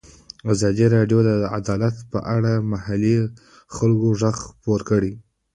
ازادي 0.53 0.85
راډیو 0.95 1.19
د 1.27 1.29
عدالت 1.57 1.95
په 2.11 2.19
اړه 2.35 2.51
د 2.57 2.65
محلي 2.71 3.17
خلکو 3.75 4.07
غږ 4.21 4.35
خپور 4.47 4.79
کړی. 4.89 5.13